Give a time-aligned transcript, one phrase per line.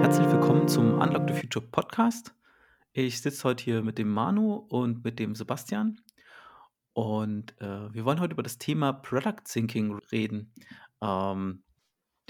[0.00, 2.32] Herzlich willkommen zum Unlock the Future Podcast.
[2.92, 6.00] Ich sitze heute hier mit dem Manu und mit dem Sebastian.
[6.92, 10.52] Und äh, wir wollen heute über das Thema Product Thinking reden.
[11.02, 11.64] Ähm,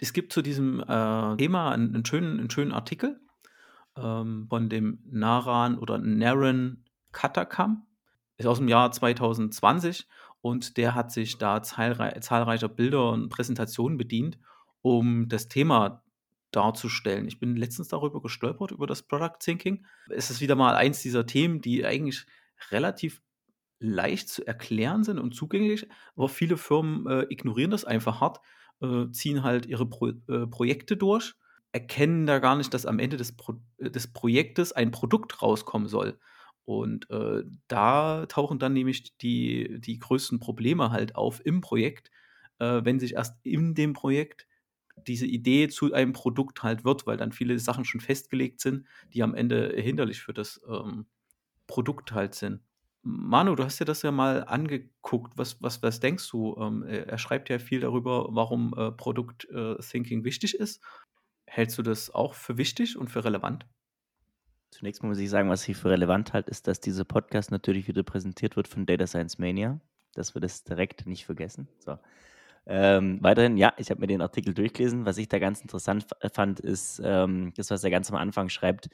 [0.00, 3.20] es gibt zu diesem äh, Thema einen, einen, schönen, einen schönen Artikel
[3.98, 7.86] ähm, von dem Naran oder Naren Katakam.
[8.38, 10.06] Ist aus dem Jahr 2020
[10.40, 14.38] und der hat sich da zahlrei zahlreicher Bilder und Präsentationen bedient,
[14.82, 16.02] um das Thema
[16.50, 17.26] darzustellen.
[17.26, 19.84] Ich bin letztens darüber gestolpert, über das Product Thinking.
[20.08, 22.26] Es ist wieder mal eins dieser Themen, die eigentlich
[22.70, 23.20] relativ
[23.80, 28.40] leicht zu erklären sind und zugänglich, aber viele Firmen äh, ignorieren das einfach hart,
[28.80, 31.34] äh, ziehen halt ihre Pro äh, Projekte durch,
[31.72, 36.18] erkennen da gar nicht, dass am Ende des, Pro des Projektes ein Produkt rauskommen soll.
[36.68, 42.10] Und äh, da tauchen dann nämlich die, die größten Probleme halt auf im Projekt,
[42.58, 44.46] äh, wenn sich erst in dem Projekt
[45.06, 49.22] diese Idee zu einem Produkt halt wird, weil dann viele Sachen schon festgelegt sind, die
[49.22, 51.06] am Ende hinderlich für das ähm,
[51.66, 52.60] Produkt halt sind.
[53.00, 55.38] Manu, du hast dir das ja mal angeguckt.
[55.38, 56.54] Was, was, was denkst du?
[56.60, 60.84] Ähm, er schreibt ja viel darüber, warum äh, Produkt-Thinking äh, wichtig ist.
[61.46, 63.64] Hältst du das auch für wichtig und für relevant?
[64.70, 67.88] Zunächst mal muss ich sagen, was ich für relevant halte, ist, dass dieser Podcast natürlich
[67.88, 69.80] wieder präsentiert wird von Data Science Mania.
[70.14, 71.68] Dass wir das direkt nicht vergessen.
[71.78, 71.98] So.
[72.66, 75.06] Ähm, weiterhin, ja, ich habe mir den Artikel durchgelesen.
[75.06, 78.90] Was ich da ganz interessant fand, ist ähm, das, was er ganz am Anfang schreibt.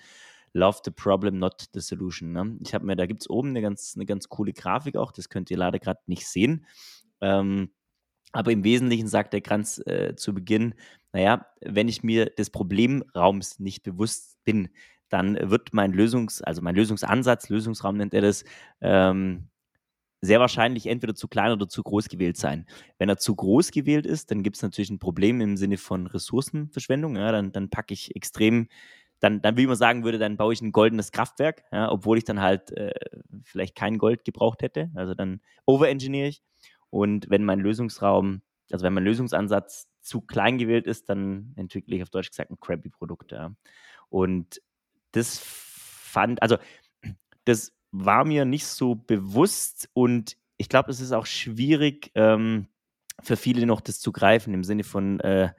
[0.52, 2.32] Love the problem, not the solution.
[2.32, 2.56] Ne?
[2.60, 5.28] Ich habe mir, da gibt es oben eine ganz, eine ganz coole Grafik auch, das
[5.28, 6.66] könnt ihr leider gerade nicht sehen.
[7.20, 7.70] Ähm,
[8.30, 10.74] aber im Wesentlichen sagt der Kranz äh, zu Beginn,
[11.12, 14.68] naja, wenn ich mir des Problemraums nicht bewusst bin,
[15.14, 18.44] dann wird mein Lösungs-, also mein Lösungsansatz, Lösungsraum nennt er das,
[18.80, 19.48] ähm,
[20.20, 22.66] sehr wahrscheinlich entweder zu klein oder zu groß gewählt sein.
[22.98, 26.06] Wenn er zu groß gewählt ist, dann gibt es natürlich ein Problem im Sinne von
[26.06, 27.16] Ressourcenverschwendung.
[27.16, 28.68] Ja, dann, dann packe ich extrem
[29.20, 32.24] dann, dann wie man sagen würde, dann baue ich ein goldenes Kraftwerk, ja, obwohl ich
[32.24, 32.92] dann halt äh,
[33.42, 34.90] vielleicht kein Gold gebraucht hätte.
[34.94, 36.42] Also dann overengineere ich.
[36.90, 42.02] Und wenn mein Lösungsraum, also wenn mein Lösungsansatz zu klein gewählt ist, dann entwickle ich
[42.02, 43.32] auf Deutsch gesagt ein crappy Produkt.
[43.32, 43.54] Ja.
[44.10, 44.60] Und
[45.14, 46.56] das fand, also
[47.44, 52.68] das war mir nicht so bewusst und ich glaube, es ist auch schwierig ähm,
[53.22, 55.52] für viele noch das zu greifen im Sinne von äh,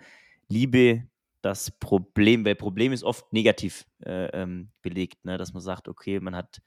[0.47, 1.07] Liebe
[1.41, 5.37] das Problem, weil Problem ist oft negativ äh, ähm, belegt, ne?
[5.37, 6.61] dass man sagt, okay, man hat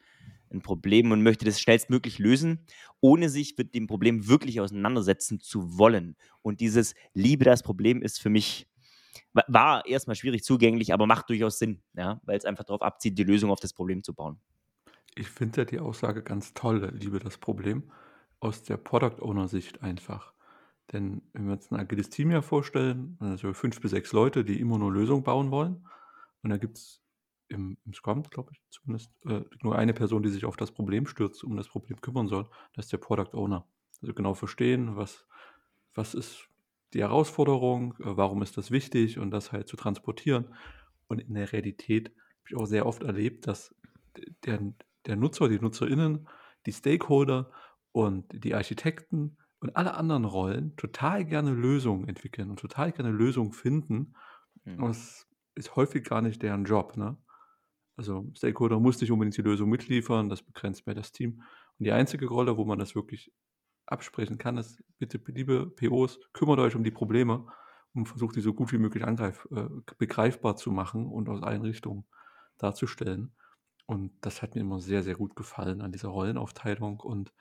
[0.51, 2.65] ein Problem und möchte das schnellstmöglich lösen,
[3.01, 6.17] ohne sich mit dem Problem wirklich auseinandersetzen zu wollen.
[6.43, 8.69] Und dieses Liebe das Problem ist für mich,
[9.33, 12.21] war erstmal schwierig zugänglich, aber macht durchaus Sinn, ja?
[12.25, 14.39] weil es einfach darauf abzieht, die Lösung auf das Problem zu bauen.
[15.15, 17.91] Ich finde ja die Aussage ganz toll, Liebe das Problem,
[18.41, 20.33] aus der Product Owner Sicht einfach.
[20.93, 24.61] Denn wenn wir uns ein agiles Team ja vorstellen, also fünf bis sechs Leute, die
[24.61, 25.87] immer nur Lösungen bauen wollen,
[26.43, 27.03] und da gibt es
[27.49, 31.07] im, im Scrum, glaube ich, zumindest äh, nur eine Person, die sich auf das Problem
[31.07, 33.67] stürzt, um das Problem kümmern soll, das ist der Product Owner.
[34.01, 35.27] Also genau verstehen, was,
[35.95, 36.49] was ist
[36.95, 40.55] die Herausforderung, äh, warum ist das wichtig und das halt zu transportieren.
[41.07, 43.75] Und in der Realität habe ich auch sehr oft erlebt, dass
[44.45, 44.61] der,
[45.07, 46.29] der Nutzer, die NutzerInnen,
[46.67, 47.51] die Stakeholder
[47.93, 53.53] und die Architekten und alle anderen Rollen total gerne Lösungen entwickeln und total gerne Lösungen
[53.53, 54.15] finden.
[54.65, 54.83] Mhm.
[54.83, 56.97] das ist häufig gar nicht deren Job.
[56.97, 57.17] Ne?
[57.97, 61.43] Also Stakeholder muss nicht unbedingt die Lösung mitliefern, das begrenzt mehr das Team.
[61.79, 63.33] Und die einzige Rolle, wo man das wirklich
[63.91, 67.47] absprechen kann, ist, bitte, liebe POs, kümmert euch um die Probleme
[67.95, 69.69] und versucht, die so gut wie möglich angreif, äh,
[69.99, 72.07] begreifbar zu machen und aus allen Richtungen
[72.59, 73.35] darzustellen.
[73.87, 77.33] Und das hat mir immer sehr, sehr gut gefallen an dieser Rollenaufteilung und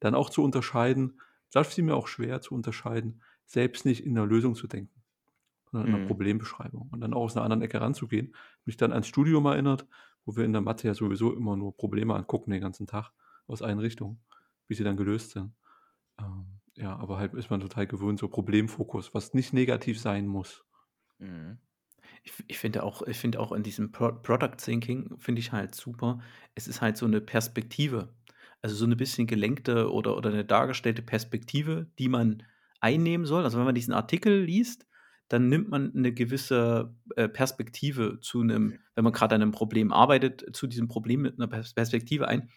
[0.00, 1.20] dann auch zu unterscheiden,
[1.52, 5.02] das fiel mir auch schwer zu unterscheiden, selbst nicht in der Lösung zu denken,
[5.70, 6.04] sondern in einer Mhm.
[6.04, 8.34] Problembeschreibung und dann auch aus einer anderen Ecke ranzugehen.
[8.64, 9.86] Mich dann ans Studium erinnert,
[10.24, 13.12] wo wir in der Mathe ja sowieso immer nur Probleme angucken den ganzen Tag
[13.46, 14.24] aus allen Richtungen,
[14.68, 15.52] wie sie dann gelöst sind.
[16.20, 20.64] Ähm, ja, aber halt ist man total gewöhnt, so Problemfokus, was nicht negativ sein muss.
[21.18, 21.58] Mhm.
[22.22, 25.74] Ich, ich finde auch, ich finde auch in diesem Pro Product Thinking finde ich halt
[25.74, 26.20] super.
[26.54, 28.14] Es ist halt so eine Perspektive.
[28.62, 32.42] Also so eine bisschen gelenkte oder, oder eine dargestellte Perspektive, die man
[32.80, 33.44] einnehmen soll.
[33.44, 34.86] Also wenn man diesen Artikel liest,
[35.28, 39.92] dann nimmt man eine gewisse äh, Perspektive zu einem, wenn man gerade an einem Problem
[39.92, 42.50] arbeitet, zu diesem Problem mit einer Perspektive ein.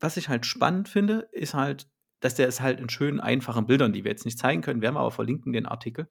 [0.00, 1.88] Was ich halt spannend finde, ist halt,
[2.20, 4.94] dass der es halt in schönen, einfachen Bildern, die wir jetzt nicht zeigen können, werden
[4.94, 6.08] wir aber verlinken, den Artikel,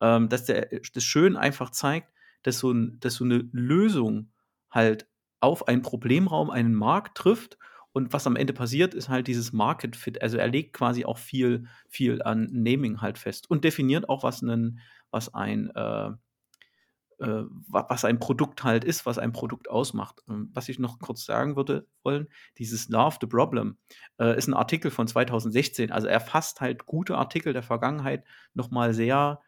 [0.00, 4.32] ähm, dass der das schön einfach zeigt, dass so, ein, dass so eine Lösung
[4.70, 5.06] halt
[5.40, 7.58] auf einen Problemraum, einen Markt trifft
[7.92, 10.22] Und was am Ende passiert, ist halt dieses Market Fit.
[10.22, 14.42] Also er legt quasi auch viel, viel an Naming halt fest und definiert auch, was,
[14.42, 16.10] einen, was ein äh,
[17.20, 20.22] äh, was ein Produkt halt ist, was ein Produkt ausmacht.
[20.28, 22.28] Ähm, was ich noch kurz sagen würde wollen,
[22.58, 23.76] dieses Love the Problem
[24.18, 25.92] äh, ist ein Artikel von 2016.
[25.92, 28.24] Also er fasst halt gute Artikel der Vergangenheit
[28.54, 29.40] nochmal sehr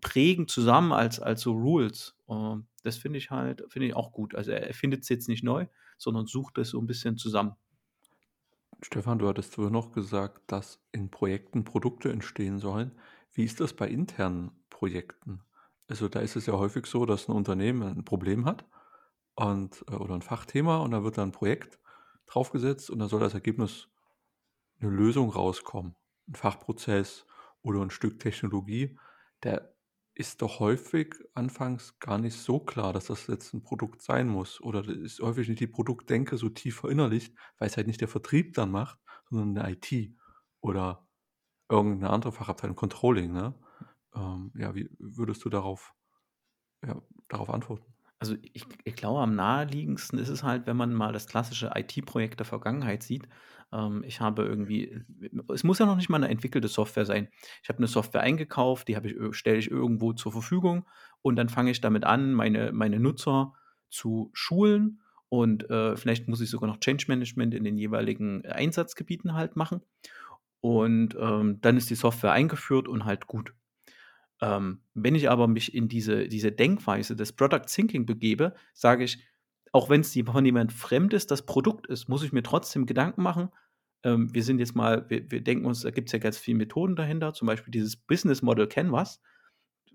[0.00, 2.16] prägend zusammen als, als so Rules.
[2.28, 4.34] Uh, das finde ich halt, finde ich auch gut.
[4.34, 5.66] Also er findet es jetzt nicht neu,
[5.98, 7.56] sondern sucht es so ein bisschen zusammen.
[8.82, 12.92] Stefan, du hattest früher noch gesagt, dass in Projekten Produkte entstehen sollen.
[13.32, 15.40] Wie ist das bei internen Projekten?
[15.88, 18.64] Also da ist es ja häufig so, dass ein Unternehmen ein Problem hat
[19.34, 21.78] und, äh, oder ein Fachthema und da wird dann ein Projekt
[22.26, 23.88] draufgesetzt und da soll als Ergebnis
[24.80, 25.96] eine Lösung rauskommen.
[26.28, 27.26] Ein Fachprozess
[27.62, 28.98] oder ein Stück Technologie.
[29.44, 29.74] Der
[30.14, 34.60] ist doch häufig anfangs gar nicht so klar, dass das jetzt ein Produkt sein muss.
[34.60, 38.54] Oder ist häufig nicht die Produktdenke so tief verinnerlicht, weil es halt nicht der Vertrieb
[38.54, 38.98] dann macht,
[39.30, 40.16] sondern eine IT
[40.60, 41.08] oder
[41.70, 43.54] irgendeine andere Fachabteilung, Controlling, ne?
[44.16, 45.94] Ähm, ja, wie würdest du darauf,
[46.84, 47.84] ja, darauf antworten?
[48.18, 52.40] Also ich, ich glaube, am naheliegendsten ist es halt, wenn man mal das klassische IT-Projekt
[52.40, 53.28] der Vergangenheit sieht.
[53.72, 55.02] Ähm, ich habe irgendwie,
[55.52, 57.28] es muss ja noch nicht mal eine entwickelte Software sein.
[57.62, 60.86] Ich habe eine Software eingekauft, die ich, stelle ich irgendwo zur Verfügung
[61.20, 63.52] und dann fange ich damit an, meine, meine Nutzer
[63.90, 69.34] zu schulen und äh, vielleicht muss ich sogar noch Change Management in den jeweiligen Einsatzgebieten
[69.34, 69.82] halt machen.
[70.60, 73.52] Und ähm, dann ist die Software eingeführt und halt gut.
[74.40, 79.18] Ähm, wenn ich aber mich in diese, diese Denkweise des Product Thinking begebe, sage ich,
[79.72, 83.50] auch wenn es von jemand Fremdes das Produkt ist, muss ich mir trotzdem Gedanken machen.
[84.02, 86.58] Ähm, wir sind jetzt mal, wir, wir denken uns, da gibt es ja ganz viele
[86.58, 89.20] Methoden dahinter, zum Beispiel dieses Business Model Canvas,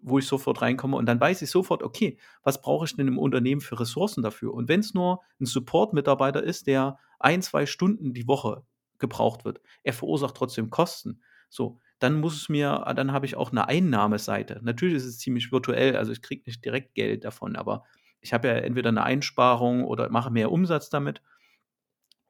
[0.01, 3.19] wo ich sofort reinkomme und dann weiß ich sofort, okay, was brauche ich denn im
[3.19, 4.53] Unternehmen für Ressourcen dafür?
[4.53, 8.63] Und wenn es nur ein Support-Mitarbeiter ist, der ein, zwei Stunden die Woche
[8.97, 11.21] gebraucht wird, er verursacht trotzdem Kosten.
[11.49, 14.59] So, dann muss es mir, ah, dann habe ich auch eine Einnahmeseite.
[14.63, 17.83] Natürlich ist es ziemlich virtuell, also ich kriege nicht direkt Geld davon, aber
[18.21, 21.21] ich habe ja entweder eine Einsparung oder mache mehr Umsatz damit.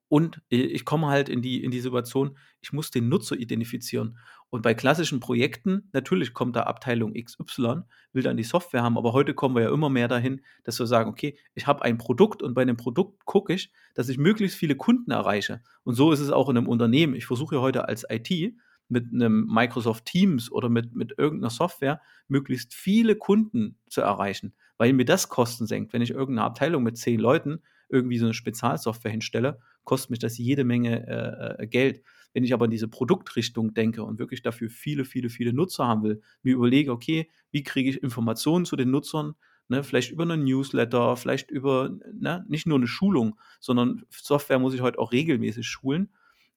[0.10, 4.18] Und ich komme halt in die, in die Situation, ich muss den Nutzer identifizieren.
[4.50, 9.14] Und bei klassischen Projekten, natürlich kommt da Abteilung XY, will dann die Software haben, aber
[9.14, 12.44] heute kommen wir ja immer mehr dahin, dass wir sagen, okay, ich habe ein Produkt
[12.44, 15.62] und bei dem Produkt gucke ich, dass ich möglichst viele Kunden erreiche.
[15.84, 17.16] Und so ist es auch in einem Unternehmen.
[17.16, 18.54] Ich versuche ja heute als IT
[18.92, 24.92] mit einem Microsoft Teams oder mit, mit irgendeiner Software möglichst viele Kunden zu erreichen, weil
[24.92, 25.94] mir das Kosten senkt.
[25.94, 30.38] Wenn ich irgendeine Abteilung mit zehn Leuten irgendwie so eine Spezialsoftware hinstelle, kostet mich das
[30.38, 32.04] jede Menge äh, äh, Geld.
[32.34, 36.04] Wenn ich aber in diese Produktrichtung denke und wirklich dafür viele, viele, viele Nutzer haben
[36.04, 39.36] will, mir überlege, okay, wie kriege ich Informationen zu den Nutzern,
[39.70, 44.74] ne, vielleicht über einen Newsletter, vielleicht über ne, nicht nur eine Schulung, sondern Software muss
[44.74, 46.10] ich heute auch regelmäßig schulen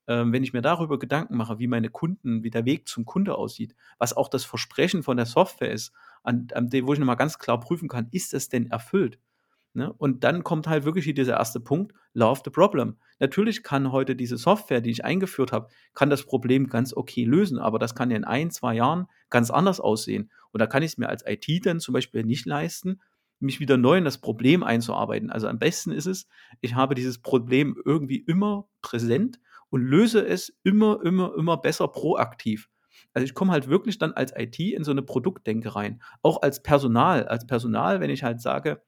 [0.07, 3.37] ähm, wenn ich mir darüber Gedanken mache, wie meine Kunden, wie der Weg zum Kunde
[3.37, 5.93] aussieht, was auch das Versprechen von der Software ist,
[6.23, 9.19] an, an dem, wo ich nochmal ganz klar prüfen kann, ist das denn erfüllt?
[9.75, 9.93] Ne?
[9.93, 12.97] Und dann kommt halt wirklich dieser erste Punkt, Love the Problem.
[13.19, 17.59] Natürlich kann heute diese Software, die ich eingeführt habe, kann das Problem ganz okay lösen,
[17.59, 20.31] aber das kann ja in ein, zwei Jahren ganz anders aussehen.
[20.53, 23.01] Und da kann ich es mir als IT dann zum Beispiel nicht leisten,
[23.41, 25.31] mich wieder neu in das Problem einzuarbeiten.
[25.31, 26.29] Also am besten ist es,
[26.61, 29.41] ich habe dieses Problem irgendwie immer präsent
[29.75, 32.71] und löse es immer, immer, immer besser proaktiv.
[33.13, 36.01] Also ich komme halt wirklich dann als IT in so eine Produktdenke rein.
[36.23, 37.27] Auch als Personal.
[37.27, 38.85] Als Personal, wenn ich halt sage,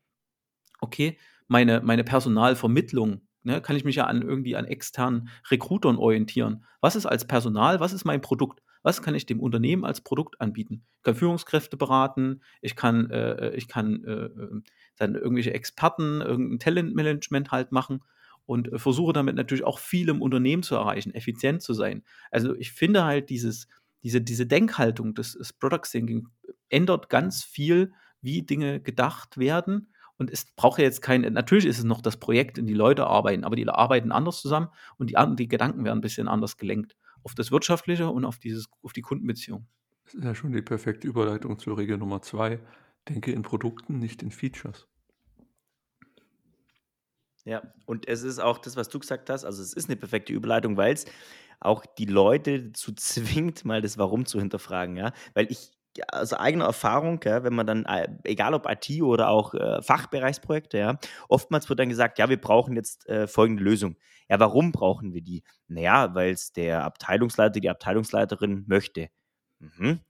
[0.81, 6.64] okay, meine, meine Personalvermittlung, ne, kann ich mich ja an irgendwie an externen Recruitern orientieren.
[6.81, 8.62] Was ist als Personal, was ist mein Produkt?
[8.85, 10.87] Was kann ich dem Unternehmen als Produkt anbieten?
[10.99, 14.62] Ich kann Führungskräfte beraten, ich kann, äh, ich kann äh, äh
[14.99, 18.02] dann irgendwelche Experten, irgendein Talentmanagement halt machen
[18.47, 22.03] und äh, versuche damit natürlich auch viel im Unternehmen zu erreichen, effizient zu sein.
[22.31, 23.69] Also ich finde halt dieses,
[24.03, 26.29] diese, diese Denkhaltung des, des Product Thinking
[26.69, 29.93] ändert ganz viel, wie Dinge gedacht werden.
[30.19, 33.07] Und es braucht ja jetzt kein, natürlich ist es noch das Projekt, in die Leute
[33.07, 36.97] arbeiten, aber die arbeiten anders zusammen und die, die Gedanken werden ein bisschen anders gelenkt.
[37.23, 39.67] Auf das Wirtschaftliche und auf, dieses, auf die Kundenbeziehung.
[40.05, 42.61] Das ist ja schon die perfekte Überleitung zur Regel Nummer zwei.
[43.09, 44.87] Denke in Produkten, nicht in Features.
[47.47, 50.33] Ja, und es ist auch das, was du gesagt hast, also es ist eine perfekte
[50.33, 51.05] Überleitung, weil es
[51.61, 55.12] auch die Leute dazu zwingt, mal das Warum zu hinterfragen, ja.
[55.35, 55.71] Weil ich,
[56.12, 60.76] aus eigener Erfahrung, ja, wenn man dann, äh, egal ob IT oder auch äh, Fachbereichsprojekte,
[60.79, 60.99] ja,
[61.29, 63.97] oftmals wird dann gesagt, ja, wir brauchen jetzt äh, folgende Lösung.
[64.29, 65.45] Ja, warum brauchen wir die?
[65.69, 69.09] Naja, weil es der Abteilungsleiter, die Abteilungsleiterin möchte.
[69.61, 70.00] Mhm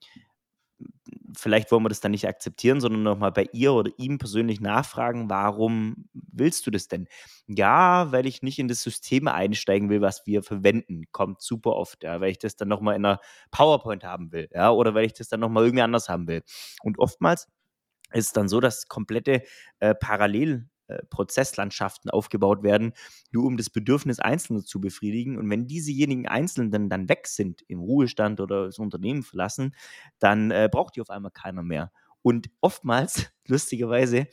[1.37, 5.31] vielleicht wollen wir das dann nicht akzeptieren, sondern nochmal bei ihr oder ihm persönlich nachfragen,
[5.31, 7.09] warum willst du das denn?
[7.47, 11.05] Ja, weil ich nicht in das System einsteigen will, was wir verwenden.
[11.13, 14.71] Kommt super oft, ja, weil ich das dann nochmal in einer PowerPoint haben will, ja,
[14.71, 16.43] oder weil ich das dann nochmal irgendwie anders haben will.
[16.83, 17.49] Und oftmals
[18.13, 19.43] ist es dann so, dass komplette
[19.81, 22.93] äh, Parallel äh, Prozesslandschaften aufgebaut werden,
[23.31, 25.39] nur um das Bedürfnis Einzelner zu befriedigen.
[25.39, 29.75] Und wenn diesejenigen Einzelnen dann weg sind, im Ruhestand oder das Unternehmen verlassen,
[30.19, 31.93] dann äh, braucht die auf einmal keiner mehr.
[32.23, 34.27] Und oftmals, lustigerweise,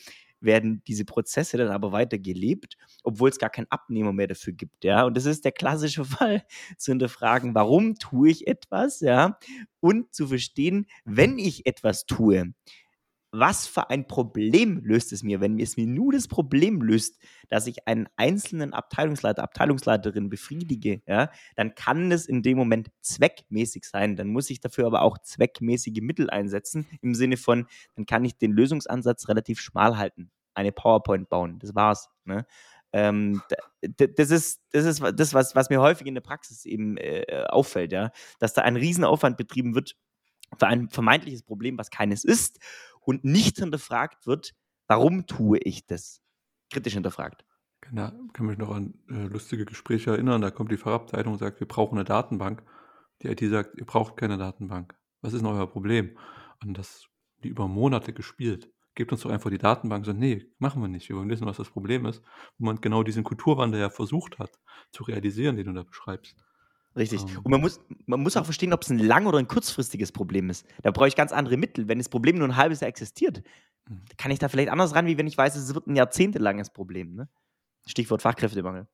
[0.43, 4.83] werden diese Prozesse dann aber weiter gelebt, obwohl es gar keinen Abnehmer mehr dafür gibt,
[4.83, 5.05] ja.
[5.05, 6.43] Und das ist der klassische Fall,
[6.77, 9.39] zu hinterfragen, warum tue ich etwas, ja,
[9.79, 12.53] und zu verstehen, wenn ich etwas tue,
[13.33, 17.65] was für ein Problem löst es mir, wenn es mir nur das Problem löst, dass
[17.65, 24.15] ich einen einzelnen Abteilungsleiter, Abteilungsleiterin befriedige, ja, dann kann es in dem Moment zweckmäßig sein.
[24.15, 28.37] Dann muss ich dafür aber auch zweckmäßige Mittel einsetzen, im Sinne von, dann kann ich
[28.37, 30.29] den Lösungsansatz relativ schmal halten.
[30.53, 32.09] Eine PowerPoint bauen, das war's.
[32.25, 32.45] Ne?
[32.91, 33.41] Ähm,
[33.81, 37.93] das ist, das ist das, was, was mir häufig in der Praxis eben äh, auffällt,
[37.93, 39.95] ja, dass da ein Riesenaufwand betrieben wird
[40.59, 42.59] für ein vermeintliches Problem, was keines ist
[43.05, 44.53] und nicht hinterfragt wird,
[44.87, 46.21] warum tue ich das?
[46.71, 47.45] Kritisch hinterfragt.
[47.81, 50.41] Genau, ich kann mich noch an äh, lustige Gespräche erinnern.
[50.41, 52.63] Da kommt die Fachabteilung und sagt, wir brauchen eine Datenbank.
[53.21, 54.95] Die IT sagt, ihr braucht keine Datenbank.
[55.21, 56.17] Was ist denn euer Problem?
[56.63, 57.09] Und das
[57.43, 58.71] die über Monate gespielt.
[58.95, 60.05] Gebt uns doch einfach die Datenbank.
[60.05, 61.09] So, nee, machen wir nicht.
[61.09, 62.23] Wir wollen wissen, was das Problem ist.
[62.57, 64.59] Wo man genau diesen Kulturwandel ja versucht hat
[64.91, 66.43] zu realisieren, den du da beschreibst.
[66.95, 67.21] Richtig.
[67.21, 70.11] Ähm, und man muss, man muss auch verstehen, ob es ein lang- oder ein kurzfristiges
[70.11, 70.65] Problem ist.
[70.81, 71.87] Da brauche ich ganz andere Mittel.
[71.87, 73.43] Wenn das Problem nur ein halbes Jahr existiert,
[73.89, 74.01] mhm.
[74.17, 77.15] kann ich da vielleicht anders ran, wie wenn ich weiß, es wird ein jahrzehntelanges Problem.
[77.15, 77.29] Ne?
[77.85, 78.87] Stichwort Fachkräftemangel.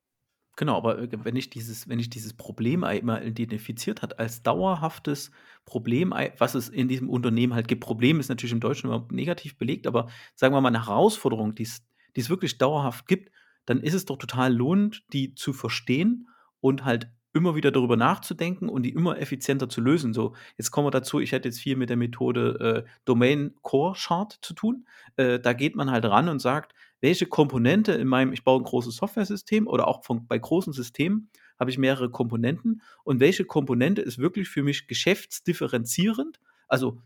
[0.55, 5.31] Genau, aber äh, wenn ich dieses, wenn ich dieses Problem einmal identifiziert hat als dauerhaftes
[5.65, 9.57] Problem, was es in diesem Unternehmen halt gibt, Problem ist natürlich im Deutschen immer negativ
[9.57, 13.31] belegt, aber sagen wir mal eine Herausforderung, die es wirklich dauerhaft gibt,
[13.65, 16.27] dann ist es doch total lohnend, die zu verstehen
[16.59, 20.13] und halt immer wieder darüber nachzudenken und die immer effizienter zu lösen.
[20.13, 23.95] So, jetzt kommen wir dazu, ich hätte jetzt viel mit der Methode äh, Domain Core
[23.95, 24.87] Chart zu tun.
[25.15, 28.65] Äh, da geht man halt ran und sagt, welche Komponente in meinem, ich baue ein
[28.65, 34.01] großes Software-System oder auch von, bei großen Systemen habe ich mehrere Komponenten und welche Komponente
[34.01, 37.01] ist wirklich für mich geschäftsdifferenzierend, also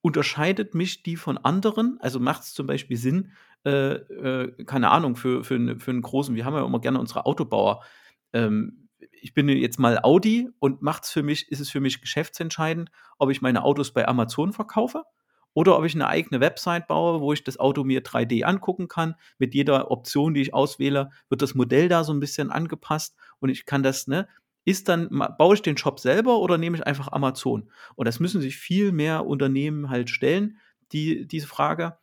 [0.00, 3.32] unterscheidet mich die von anderen, also macht es zum Beispiel Sinn,
[3.64, 7.26] äh, äh, keine Ahnung, für, für, für einen großen, wir haben ja immer gerne unsere
[7.26, 7.82] Autobauer,
[8.32, 12.90] ähm, ich bin jetzt mal Audi und macht's für mich, ist es für mich geschäftsentscheidend,
[13.18, 15.04] ob ich meine Autos bei Amazon verkaufe
[15.52, 19.14] oder ob ich eine eigene Website baue, wo ich das Auto mir 3D angucken kann.
[19.38, 23.48] Mit jeder Option, die ich auswähle, wird das Modell da so ein bisschen angepasst und
[23.48, 24.28] ich kann das, ne,
[24.66, 25.08] ist dann,
[25.38, 27.70] baue ich den Shop selber oder nehme ich einfach Amazon?
[27.94, 30.58] Und das müssen sich viel mehr Unternehmen halt stellen,
[30.92, 31.96] die, diese Frage.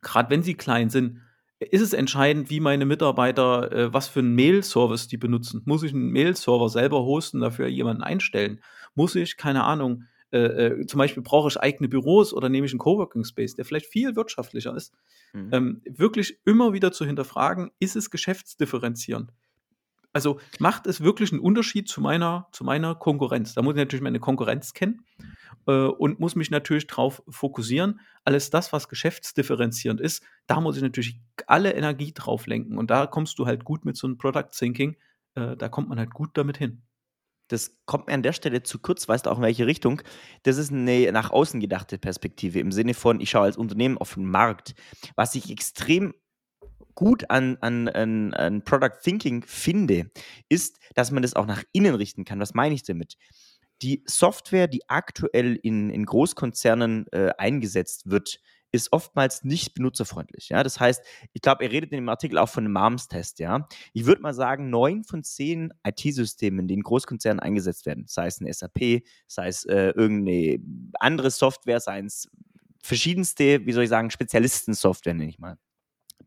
[0.00, 1.20] Gerade wenn sie klein sind,
[1.60, 5.62] ist es entscheidend, wie meine Mitarbeiter, äh, was für einen Mail-Service die benutzen.
[5.66, 8.60] Muss ich einen Mail-Server selber hosten, dafür jemanden einstellen?
[8.94, 12.72] Muss ich, keine Ahnung, äh, äh, zum Beispiel brauche ich eigene Büros oder nehme ich
[12.72, 14.94] einen Coworking Space, der vielleicht viel wirtschaftlicher ist.
[15.32, 15.48] Mhm.
[15.52, 19.32] Ähm, wirklich immer wieder zu hinterfragen, ist es geschäftsdifferenzierend?
[20.12, 23.54] Also macht es wirklich einen Unterschied zu meiner, zu meiner Konkurrenz?
[23.54, 25.04] Da muss ich natürlich meine Konkurrenz kennen
[25.66, 28.00] äh, und muss mich natürlich darauf fokussieren.
[28.24, 32.78] Alles das, was geschäftsdifferenzierend ist, da muss ich natürlich alle Energie drauf lenken.
[32.78, 34.96] Und da kommst du halt gut mit so einem Product Thinking,
[35.34, 36.82] äh, da kommt man halt gut damit hin.
[37.48, 40.02] Das kommt mir an der Stelle zu kurz, weißt du auch in welche Richtung.
[40.44, 44.14] Das ist eine nach außen gedachte Perspektive im Sinne von, ich schaue als Unternehmen auf
[44.14, 44.74] den Markt.
[45.16, 46.14] Was ich extrem
[46.94, 50.10] gut an, an, an, an Product Thinking finde,
[50.48, 52.38] ist, dass man das auch nach innen richten kann.
[52.38, 53.16] Was meine ich damit?
[53.82, 58.40] Die Software, die aktuell in, in Großkonzernen äh, eingesetzt wird,
[58.72, 60.48] ist oftmals nicht benutzerfreundlich.
[60.48, 60.62] Ja?
[60.62, 63.38] Das heißt, ich glaube, er redet in dem Artikel auch von einem MARMS-Test.
[63.40, 63.68] Ja?
[63.92, 68.40] Ich würde mal sagen, neun von zehn IT-Systemen, die in Großkonzernen eingesetzt werden, sei es
[68.40, 70.58] ein SAP, sei es äh, irgendeine
[71.00, 72.28] andere Software, sei es
[72.82, 75.58] verschiedenste, wie soll ich sagen, Spezialisten-Software, nenne ich mal.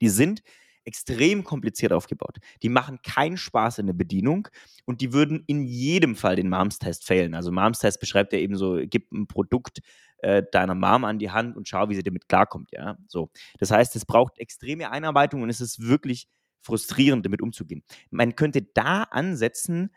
[0.02, 0.44] Die sind
[0.86, 2.38] extrem kompliziert aufgebaut.
[2.62, 4.48] Die machen keinen Spaß in der Bedienung
[4.86, 7.36] und die würden in jedem Fall den MARMS-Test failen.
[7.36, 9.80] Also MARMS-Test beschreibt ja eben so, gib ein Produkt
[10.20, 12.98] äh, deiner Mom an die Hand und schau, wie sie damit klarkommt, ja.
[13.08, 13.30] So.
[13.60, 16.28] Das heißt, es braucht extreme Einarbeitung und es ist wirklich
[16.62, 17.84] frustrierend, damit umzugehen.
[18.10, 19.92] Man könnte da ansetzen,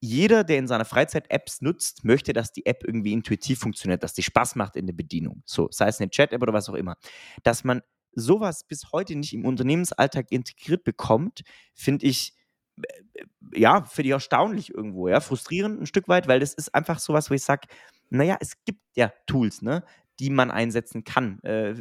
[0.00, 4.14] jeder, der in seiner Freizeit Apps nutzt, möchte, dass die App irgendwie intuitiv funktioniert, dass
[4.14, 5.42] die Spaß macht in der Bedienung.
[5.46, 6.96] So, sei es eine Chat-App oder was auch immer.
[7.44, 7.82] Dass man
[8.14, 11.42] sowas bis heute nicht im Unternehmensalltag integriert bekommt,
[11.74, 12.34] finde ich
[12.82, 16.98] äh, ja, finde ich erstaunlich irgendwo, ja, frustrierend ein Stück weit, weil das ist einfach
[16.98, 17.68] sowas, wo ich sage,
[18.10, 19.84] naja, es gibt ja Tools, ne,
[20.20, 21.42] die man einsetzen kann.
[21.42, 21.74] Äh,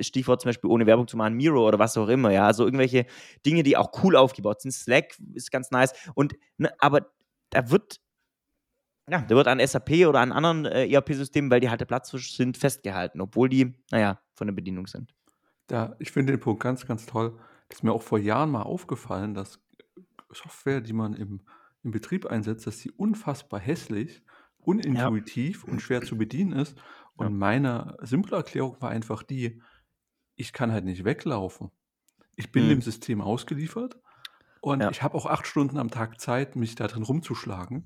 [0.00, 2.46] Stichwort zum Beispiel ohne Werbung zu machen, Miro oder was auch immer, ja.
[2.46, 3.06] Also irgendwelche
[3.44, 4.72] Dinge, die auch cool aufgebaut sind.
[4.72, 5.92] Slack ist ganz nice.
[6.14, 7.10] Und, ne, aber
[7.50, 8.00] da wird,
[9.10, 12.10] ja, da wird an SAP oder an anderen äh, ERP-Systemen, weil die halt der Platz
[12.10, 15.14] sind, festgehalten, obwohl die, naja, von der Bedienung sind.
[15.66, 17.38] Da, ich finde den Punkt ganz, ganz toll.
[17.68, 19.60] Das ist mir auch vor Jahren mal aufgefallen, dass
[20.30, 21.42] Software, die man im,
[21.82, 24.22] im Betrieb einsetzt, dass sie unfassbar hässlich,
[24.58, 25.72] unintuitiv ja.
[25.72, 26.76] und schwer zu bedienen ist.
[27.16, 27.30] Und ja.
[27.30, 29.62] meine simple Erklärung war einfach die,
[30.36, 31.70] ich kann halt nicht weglaufen.
[32.36, 32.70] Ich bin mhm.
[32.70, 33.98] dem System ausgeliefert
[34.60, 34.90] und ja.
[34.90, 37.84] ich habe auch acht Stunden am Tag Zeit, mich da drin rumzuschlagen.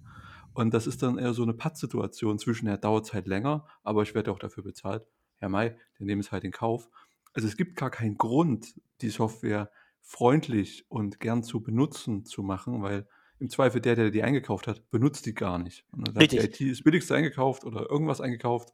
[0.53, 4.15] Und das ist dann eher so eine Pattsituation zwischen, der dauert halt länger, aber ich
[4.15, 5.07] werde auch dafür bezahlt.
[5.37, 6.89] Herr Mai, der nehme es halt in Kauf.
[7.37, 12.83] Also es gibt gar keinen Grund, die Software freundlich und gern zu benutzen zu machen,
[12.83, 13.07] weil
[13.39, 15.85] im Zweifel der, der die eingekauft hat, benutzt die gar nicht.
[15.93, 16.43] Und dann Richtig.
[16.43, 18.73] hat die IT das Billigste eingekauft oder irgendwas eingekauft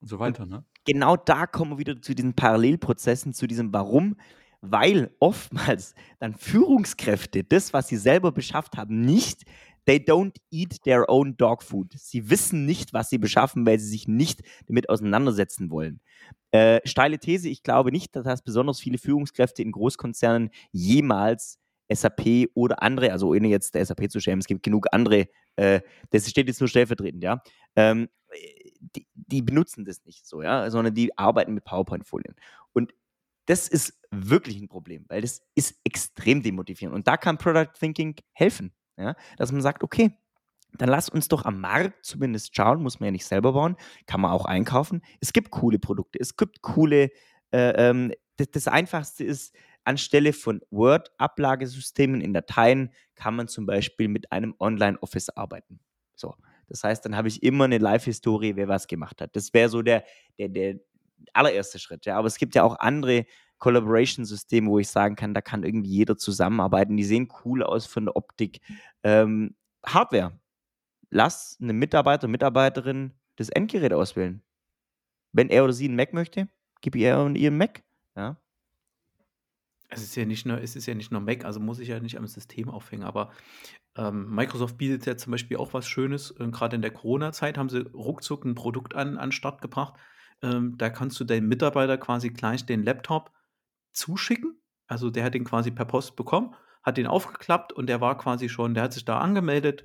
[0.00, 0.46] und so weiter.
[0.46, 0.64] Ne?
[0.84, 4.16] Genau da kommen wir wieder zu diesen Parallelprozessen, zu diesem Warum.
[4.60, 9.42] Weil oftmals dann Führungskräfte das, was sie selber beschafft haben, nicht
[9.84, 11.92] They don't eat their own dog food.
[11.96, 16.00] Sie wissen nicht, was sie beschaffen, weil sie sich nicht damit auseinandersetzen wollen.
[16.52, 21.58] Äh, steile These, ich glaube nicht, dass besonders viele Führungskräfte in Großkonzernen jemals
[21.92, 25.80] SAP oder andere, also ohne jetzt der SAP zu schämen, es gibt genug andere, äh,
[26.10, 27.42] das steht jetzt nur stellvertretend, ja,
[27.76, 28.08] ähm,
[28.96, 32.34] die, die, benutzen das nicht so, ja, sondern die arbeiten mit PowerPoint-Folien.
[32.72, 32.94] Und
[33.46, 36.94] das ist wirklich ein Problem, weil das ist extrem demotivierend.
[36.94, 38.72] Und da kann Product Thinking helfen.
[38.96, 39.14] Ja?
[39.36, 40.16] Dass man sagt, okay,
[40.78, 44.20] dann lass uns doch am Markt zumindest schauen, muss man ja nicht selber bauen, kann
[44.20, 45.02] man auch einkaufen.
[45.20, 47.10] Es gibt coole Produkte, es gibt coole,
[47.52, 54.08] äh, ähm, das, das, Einfachste ist, anstelle von Word-Ablagesystemen in Dateien kann man zum Beispiel
[54.08, 55.80] mit einem Online-Office arbeiten.
[56.14, 56.34] So.
[56.68, 59.36] Das heißt, dann habe ich immer eine Live-Historie, wer was gemacht hat.
[59.36, 60.04] Das wäre so der,
[60.38, 60.76] der, der
[61.34, 62.06] allererste Schritt.
[62.06, 62.16] Ja.
[62.16, 63.26] Aber es gibt ja auch andere
[63.62, 66.96] Collaboration-System, wo ich sagen kann, da kann irgendwie jeder zusammenarbeiten.
[66.96, 68.60] Die sehen cool aus von der Optik.
[69.04, 69.54] Ähm,
[69.86, 70.32] Hardware.
[71.10, 74.42] Lass eine Mitarbeiter, Mitarbeiterin das Endgerät auswählen.
[75.30, 76.48] Wenn er oder sie einen Mac möchte,
[76.80, 77.84] gib ihr und ihr einen Mac.
[78.16, 78.36] Ja.
[79.90, 82.00] Es ist ja nicht nur, es ist ja nicht nur Mac, also muss ich ja
[82.00, 83.30] nicht am System aufhängen, aber
[83.94, 86.32] ähm, Microsoft bietet ja zum Beispiel auch was Schönes.
[86.32, 89.94] Äh, Gerade in der Corona-Zeit haben sie ruckzuck ein Produkt an, an Start gebracht.
[90.42, 93.30] Ähm, da kannst du deinem Mitarbeiter quasi gleich den Laptop
[93.92, 94.60] zuschicken.
[94.86, 98.48] Also der hat den quasi per Post bekommen, hat den aufgeklappt und der war quasi
[98.48, 99.84] schon, der hat sich da angemeldet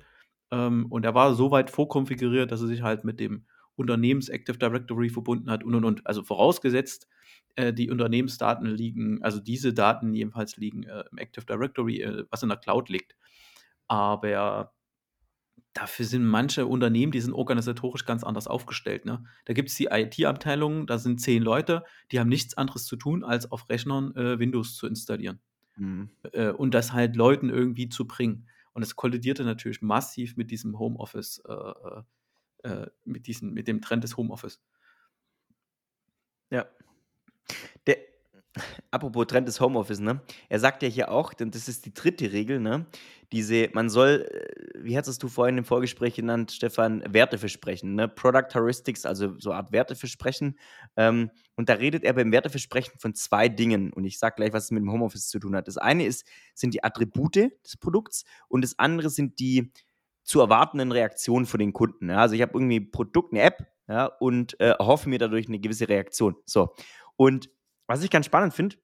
[0.50, 4.58] ähm, und er war so weit vorkonfiguriert, dass er sich halt mit dem Unternehmens Active
[4.58, 6.06] Directory verbunden hat und und und.
[6.06, 7.08] Also vorausgesetzt,
[7.54, 12.42] äh, die Unternehmensdaten liegen, also diese Daten jedenfalls liegen äh, im Active Directory, äh, was
[12.42, 13.16] in der Cloud liegt.
[13.86, 14.74] Aber
[15.78, 19.04] dafür sind manche Unternehmen, die sind organisatorisch ganz anders aufgestellt.
[19.04, 19.24] Ne?
[19.44, 23.22] Da gibt es die IT-Abteilung, da sind zehn Leute, die haben nichts anderes zu tun,
[23.22, 25.40] als auf Rechnern äh, Windows zu installieren.
[25.76, 26.10] Mhm.
[26.32, 28.48] Äh, und das halt Leuten irgendwie zu bringen.
[28.72, 33.80] Und es kollidierte natürlich massiv mit diesem Homeoffice, äh, äh, äh mit, diesem, mit dem
[33.80, 34.60] Trend des Homeoffice.
[36.50, 36.66] Ja.
[38.90, 40.20] Apropos Trend des Homeoffice, ne?
[40.48, 42.86] Er sagt ja hier auch, denn das ist die dritte Regel, ne?
[43.32, 48.08] Diese, man soll, äh, wie hattest du vorhin im Vorgespräch genannt, Stefan, Werte versprechen, ne?
[48.08, 50.58] Product Heuristics, also so eine Art Werteversprechen.
[50.96, 53.92] Ähm, und da redet er beim Werteversprechen von zwei Dingen.
[53.92, 55.68] Und ich sage gleich, was es mit dem Homeoffice zu tun hat.
[55.68, 59.72] Das eine ist, sind die Attribute des Produkts und das andere sind die
[60.22, 62.10] zu erwartenden Reaktionen von den Kunden.
[62.10, 62.18] Ja?
[62.18, 65.58] Also ich habe irgendwie ein Produkt, eine App, ja, und äh, hoffe mir dadurch eine
[65.58, 66.36] gewisse Reaktion.
[66.44, 66.74] So.
[67.16, 67.50] Und
[67.88, 68.76] was ich ganz spannend finde,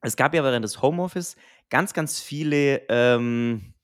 [0.00, 1.36] es gab ja während des Homeoffice
[1.68, 3.74] ganz, ganz viele, ähm,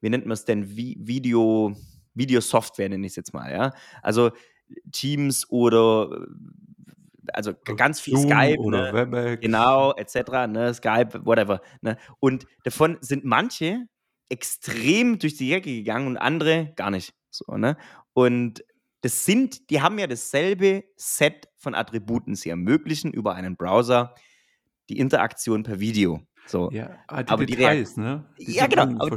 [0.00, 1.74] wie nennt man es denn, Vi Video,
[2.14, 3.72] Videosoftware nenne ich es jetzt mal, ja.
[4.02, 4.30] Also
[4.92, 6.26] Teams oder
[7.32, 8.98] also ganz viel Zoom Skype oder ne?
[8.98, 9.42] Webex.
[9.42, 10.72] Genau, etc., ne?
[10.72, 11.60] Skype, whatever.
[11.80, 11.96] Ne?
[12.20, 13.86] Und davon sind manche
[14.28, 17.14] extrem durch die Jacke gegangen und andere gar nicht.
[17.30, 17.76] So, ne?
[18.12, 18.64] Und
[19.00, 22.34] das sind, die haben ja dasselbe Set von Attributen.
[22.34, 24.14] Sie ermöglichen über einen Browser
[24.88, 26.20] die Interaktion per Video.
[26.46, 26.70] So.
[26.72, 28.24] Ja, ah, die aber Details, die ne?
[28.38, 29.08] Die ja, genau.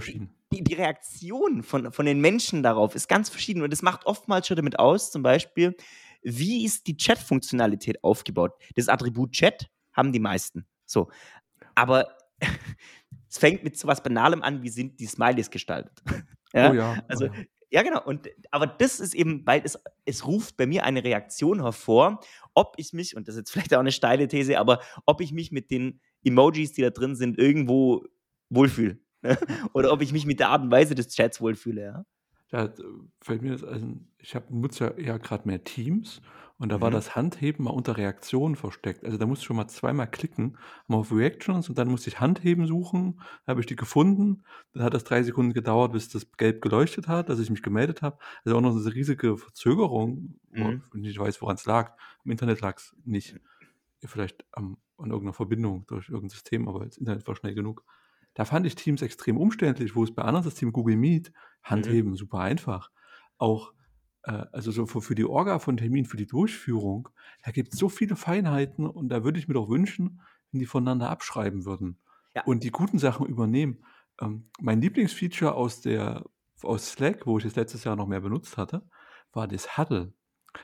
[0.54, 4.48] Die, die, Reaktion von, von den Menschen darauf ist ganz verschieden und das macht oftmals
[4.48, 5.78] schon damit aus, zum Beispiel,
[6.24, 8.52] wie ist die Chat-Funktionalität aufgebaut?
[8.76, 10.66] Das Attribut Chat haben die meisten.
[10.86, 11.10] So.
[11.74, 12.18] Aber
[13.30, 16.04] es fängt mit so was Banalem an, wie sind die Smileys gestaltet.
[16.54, 16.72] ja?
[16.72, 17.04] Oh ja.
[17.08, 18.04] Also oh ja, genau.
[18.04, 22.20] Und, aber das ist eben, weil es, es ruft bei mir eine Reaktion hervor,
[22.54, 25.32] ob ich mich, und das ist jetzt vielleicht auch eine steile These, aber ob ich
[25.32, 28.06] mich mit den Emojis, die da drin sind, irgendwo
[28.50, 29.00] wohlfühle.
[29.22, 29.38] Ne?
[29.74, 32.06] Oder ob ich mich mit der Art und Weise des Chats wohlfühle, ja.
[32.52, 32.74] Da äh,
[33.22, 36.22] fällt mir das ein, ich habe nutze ja eher gerade mehr Teams
[36.58, 36.92] und da war Mhm.
[36.92, 39.04] das Handheben mal unter Reaktionen versteckt.
[39.06, 42.20] Also, da musste ich schon mal zweimal klicken, mal auf Reactions und dann musste ich
[42.20, 43.22] Handheben suchen.
[43.46, 44.44] Da habe ich die gefunden.
[44.74, 48.02] Dann hat das 3 Sekunden gedauert, bis das gelb geleuchtet hat, dass ich mich gemeldet
[48.02, 48.20] habe.
[48.46, 50.82] Also, auch noch diese riesige Verzögerung, wo Mhm.
[50.94, 51.98] ich nicht weiß, woran's lag.
[52.26, 53.40] Im Internet lag's nicht.
[54.06, 57.84] Vielleicht am an irgendeiner Verbindung durch irgendein System, aber das Internet war schnell genug.
[58.42, 61.32] Da fand ich Teams extrem umständlich, wo es bei anderen Systemen Google Meet
[61.70, 62.02] Mhm.
[62.02, 62.90] Handheben super einfach.
[63.38, 63.74] Auch,
[64.24, 67.10] äh, also so für die Orga von Terminen, für die Durchführung,
[67.44, 71.10] da gibt's so viele Feinheiten und da würde ich mir doch wünschen, wenn die voneinander
[71.12, 72.00] abschreiben würden
[72.36, 72.44] Ja.
[72.44, 73.86] und die guten Sachen übernehmen.
[74.20, 76.26] Ähm, mein Lieblingsfeature aus der
[76.64, 78.88] aus Slack, wo ich es letztes Jahr noch mehr benutzt hatte,
[79.34, 80.14] war das Huddle.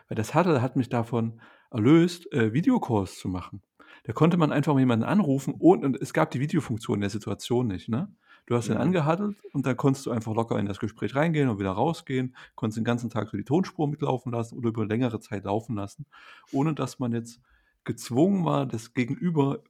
[0.07, 3.63] Weil das Huddle hat mich davon erlöst, äh, Videocalls zu machen.
[4.07, 7.09] Da konnte man einfach mal jemanden anrufen und und es gab die Videofunktion in der
[7.09, 8.15] Situation nicht, ne?
[8.45, 8.77] Du hast ihn Mhm.
[8.77, 12.77] angehuddelt und dann konntest du einfach locker in das Gespräch reingehen und wieder rausgehen, konntest
[12.77, 16.05] den ganzen Tag so die Tonspur mitlaufen lassen oder über längere Zeit laufen lassen,
[16.49, 17.41] ohne dass man jetzt
[17.83, 19.63] gezwungen war, das Gegenüber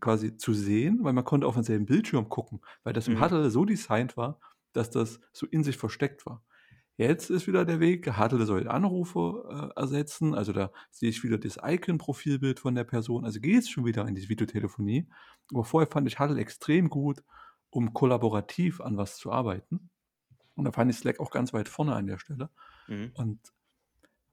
[0.00, 3.20] quasi zu sehen, weil man konnte auf denselben Bildschirm gucken, weil das im Mhm.
[3.20, 4.40] Huddle so designt war,
[4.72, 6.42] dass das so in sich versteckt war.
[6.96, 10.34] Jetzt ist wieder der Weg, Huddle soll Anrufe, äh, ersetzen.
[10.34, 13.24] Also, da sehe ich wieder das Icon-Profilbild von der Person.
[13.24, 15.08] Also, geht's schon wieder in die Videotelefonie.
[15.52, 17.22] Aber vorher fand ich Huddle extrem gut,
[17.70, 19.90] um kollaborativ an was zu arbeiten.
[20.54, 22.50] Und da fand ich Slack auch ganz weit vorne an der Stelle.
[22.86, 23.12] Mhm.
[23.14, 23.40] Und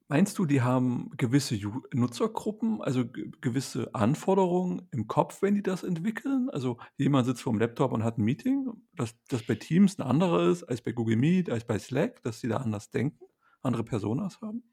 [0.10, 5.64] meinst du, die haben gewisse Ju Nutzergruppen, also ge gewisse Anforderungen im Kopf, wenn die
[5.64, 6.50] das entwickeln?
[6.50, 10.50] Also, jemand sitzt vorm Laptop und hat 'n Meeting, dass das bei Teams 'n anderer
[10.50, 13.26] ist als bei Google Meet, als bei Slack, dass die da anders denken,
[13.62, 14.64] andere Personas haben?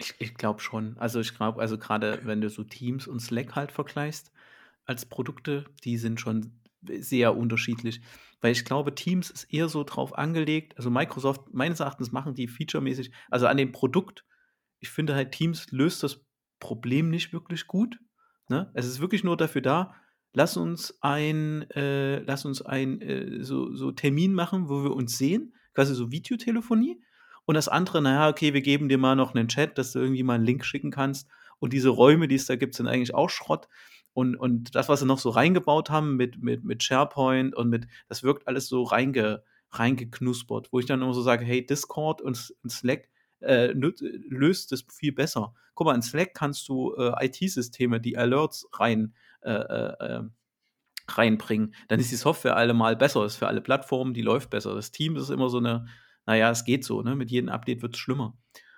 [0.00, 0.96] Ich ich glaube schon.
[0.98, 2.24] Also, ich glaube also, grade Okay.
[2.24, 4.30] wenn du so Teams und Slack halt vergleichst
[4.84, 6.60] als Produkte, die sind schon
[7.00, 8.00] sehr unterschiedlich.
[8.42, 12.48] Weil ich glaube, Teams ist eher so drauf angelegt also, Microsoft meines Erachtens machen die
[12.48, 14.24] featuremäßig also, an dem Produkt
[14.80, 16.24] ich finde halt, Teams löst das
[16.60, 18.00] Problem nicht wirklich gut,
[18.48, 18.70] ne?
[18.74, 19.94] Es ist wirklich nur dafür da:
[20.34, 25.18] „Lass uns ein äh, lass uns ein, äh, so so Termin machen, wo wir uns
[25.18, 27.02] sehen“, quasi so Videotelefonie.
[27.46, 30.00] Und das andere, na ja, okay, wir geben dir mal noch 'nen Chat, dass du
[30.00, 31.28] irgendwie mal 'n Link schicken kannst.
[31.60, 33.68] Und diese Räume, die es da gibt, sind eigentlich auch Schrott.
[34.14, 37.86] Und und das, was sie noch so reingebaut haben mit mit mit SharePoint und mit
[38.08, 42.54] das wirkt alles so reinge reingeknuspert, wo ich dann immer so sage: „Hey, Discord und
[42.62, 43.08] und Slack,
[43.40, 48.66] äh, löst das viel besser.“ Guck mal, in Slack kannst du, äh, IT-Systeme, die Alerts
[48.74, 50.32] rein äh, äh, ähm,
[51.08, 51.74] reinbringen.
[51.88, 54.74] Dann ist die Software allemal besser, ist für alle Plattformen, die läuft besser.
[54.74, 55.86] Das Team ist immer so 'ne
[56.26, 57.16] na ja, es geht so, ne?
[57.16, 58.36] Mit jedem Update wird's schlimmer.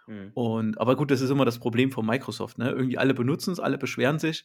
[0.09, 0.33] Mhm.
[0.35, 2.71] Und aber gut, das ist immer das Problem von Microsoft, ne?
[2.71, 4.45] Irgendwie alle benutzen's, alle beschweren sich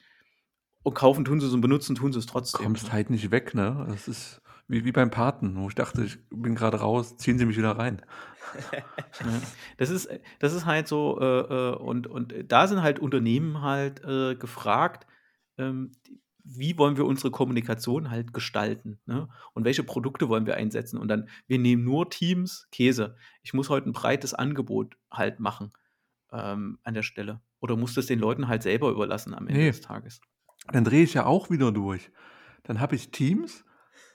[0.86, 2.94] und kaufen tun sie's und benutzen tun sie's trotzdem, Kommst ne?
[2.94, 3.86] halt nicht weg, ne?
[3.90, 7.46] Das ist wie wie beim Paten, wo ich dachte, ich bin grade raus, ziehen Sie
[7.46, 8.02] mich wieder rein.
[9.78, 11.26] Das ist das ist halt so, äh,
[11.72, 15.08] äh und und da sind halt Unternehmen halt, äh, gefragt,
[15.58, 15.92] ähm,
[16.44, 19.28] wie wollen wir unsere Kommunikation halt gestalten, ne?
[19.54, 20.98] Und welche Produkte wollen wir einsetzen?
[21.00, 23.16] Und dann wir nehmen nur Teams, Käse.
[23.44, 25.72] Ich muss heute 'n breites Angebot halt machen,
[26.32, 27.42] ähm, an der Stelle.
[27.62, 29.68] Oder muss das den Leuten halt selber überlassen am Ende Ne.
[29.68, 30.22] des Tages.
[30.72, 32.12] Dann drehe ich ja auch wieder durch.
[32.64, 33.64] Dann habe ich Teams,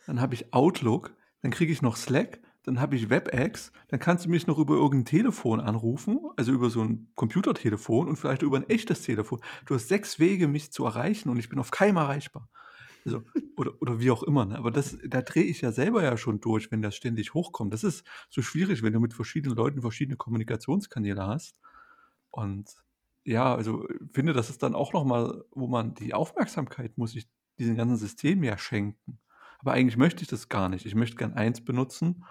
[0.07, 4.27] dann habe ich Outlook, dann kriege ich noch Slack, dann habe ich WebEx, dann kannst
[4.27, 8.59] du mich noch über irgendein Telefon anrufen, also über so 'n Computertelefon und vielleicht über
[8.59, 9.41] 'n echtes Telefon.
[9.67, 12.49] Du hast 6 Wege, mich zu erreichen und ich bin auf keinem erreichbar.
[13.07, 13.25] Also
[13.57, 14.59] oder oder wie auch immer, ne?
[14.59, 17.73] Aber das da drehe ich ja selber ja schon durch, wenn das ständig hochkommt.
[17.75, 21.61] Das ist so schwierig, wenn du mit verschiedenen Leuten verschiedene Kommunikationskanäle hast.
[22.31, 22.71] Und
[23.25, 27.29] ja, also, finde, das ist dann auch noch mal, wo man die Aufmerksamkeit muss ich
[27.59, 29.21] diesem ganzen System ja schenken.
[29.59, 30.87] Aber eigentlich möchte ich das gar nicht.
[30.87, 32.25] Ich möchte gern eins benutzen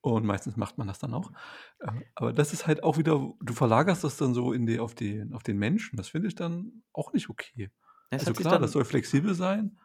[0.00, 1.32] und meistens macht man das dann auch.
[1.80, 4.94] Äh, aber das ist halt auch wieder du verlagerst das dann so in die auf
[4.94, 5.96] den auf den Menschen.
[5.96, 7.70] Das finde ich dann auch nicht okay.
[8.10, 9.78] Es Also klar, das soll flexibel sein,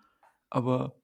[0.50, 1.02] aber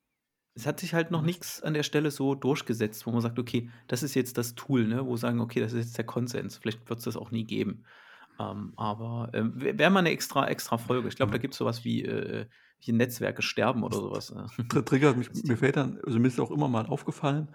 [0.56, 3.70] es hat sich halt noch nix an der Stelle so durchgesetzt, wo man sagt: „Okay,
[3.88, 5.06] das ist jetzt das Tool“, ne?
[5.06, 7.86] Wo sagen: „Okay, das ist jetzt der Konsens.“ Vielleicht wird's das auch nie geben.
[8.40, 11.08] Ähm, aber, wä wäre mal 'ne extra extra Folge.
[11.10, 11.40] Ich glaube, da Mhm.
[11.40, 12.48] gibt's so was wie, äh,
[12.82, 14.48] wie Netzwerke sterben oder so was, äh.
[14.70, 17.50] Tr triggert mich mir fällt dann also, mir ist auch immer mal aufgefallen,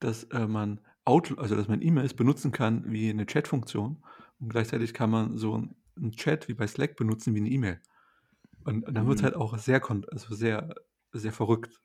[0.00, 4.04] dass, äh, man Outl also, dass man E-Mails benutzen kann wie 'ne Chatfunktion
[4.40, 7.80] und gleichzeitig kann man so 'n 'n Chat wie bei Slack benutzen wie 'ne E-Mail.
[8.64, 9.22] Und und dann Mhm.
[9.22, 10.74] halt auch sehr kon also, sehr
[11.12, 11.80] sehr verrückt.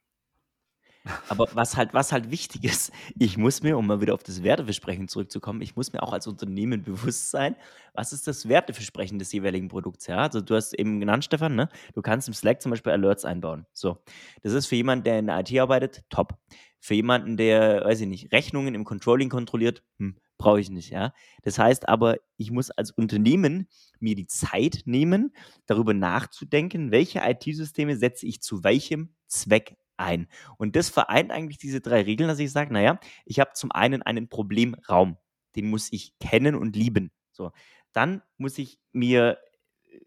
[1.28, 4.42] Aber was halt was halt wichtig ist, ich muss mir, um mal wieder auf das
[4.44, 7.56] Werteversprechen zurückzukommen ich muss mir auch als Unternehmen bewusst sein,
[7.94, 10.18] was ist das Werteversprechen des jeweiligen Produkts, ja?
[10.18, 13.66] Also, du hast eben genannt, Stefan, ne, du kannst im Slack zum Beispiel Alerts einbauen.
[13.74, 13.98] So,
[14.42, 16.38] das ist für jemanden, der in der IT arbeitet, top.
[16.80, 21.14] Für jemanden, der, weiß ich nicht, Rechnungen im Controlling kontrolliert, hm, brauche ich nicht, ja.
[21.44, 23.68] Das heißt aber, ich muss als Unternehmen
[24.00, 25.34] mir die Zeit nehmen,
[25.66, 30.28] darüber nachzudenken, welche IT-Systeme setze ich zu welchem Zweck ein.
[30.58, 34.02] Und das vereint eigentlich diese drei Regeln, dass ich sage, naja, ich habe zum einen
[34.02, 35.18] einen Problemraum,
[35.56, 37.12] den muss ich kennen und lieben.
[37.32, 37.52] So,
[37.94, 39.38] dann muss ich mir
[39.84, 40.00] äh,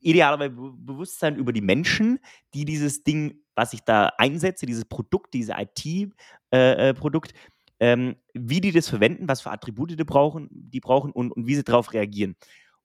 [0.00, 2.18] idealerweise bewusst sein über die Menschen,
[2.54, 7.38] die dieses Ding, was ich da einsetze, dieses Produkt, dieses IT-Produkt, äh, äh
[7.80, 11.54] ähm, wie die das verwenden, was für Attribute die brauchen, die brauchen und, und wie
[11.54, 12.36] sie darauf reagieren.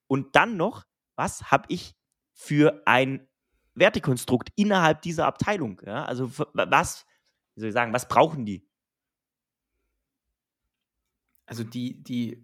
[0.07, 0.83] Und dann noch,
[1.15, 1.95] was habe ich
[2.33, 3.27] für ein
[3.75, 5.81] Wertekonstrukt innerhalb dieser Abteilung?
[5.86, 6.05] Ja?
[6.05, 7.05] Also was,
[7.55, 8.67] wie soll ich sagen, was brauchen die?
[11.45, 12.41] Also die, die,